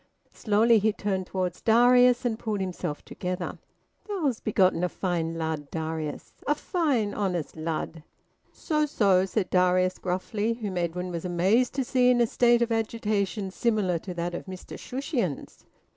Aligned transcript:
Slowly 0.33 0.79
he 0.79 0.91
turned 0.91 1.27
towards 1.27 1.61
Darius, 1.61 2.25
and 2.25 2.39
pulled 2.39 2.59
himself 2.59 3.05
together. 3.05 3.59
"Thou'st 4.07 4.43
begotten 4.43 4.83
a 4.83 4.89
fine 4.89 5.35
lad, 5.35 5.69
Darius!... 5.69 6.33
a 6.47 6.55
fine, 6.55 7.13
honest 7.13 7.55
lad!" 7.55 8.01
"So 8.51 8.87
so!" 8.87 9.25
said 9.27 9.51
Darius 9.51 9.99
gruffly, 9.99 10.53
whom 10.53 10.75
Edwin 10.75 11.11
was 11.11 11.23
amazed 11.23 11.73
to 11.75 11.83
see 11.83 12.09
in 12.09 12.19
a 12.19 12.25
state 12.25 12.63
of 12.63 12.71
agitation 12.71 13.51
similar 13.51 13.99
to 13.99 14.15
that 14.15 14.33
of 14.33 14.47
Mr 14.47 14.75
Shushions. 14.75 15.65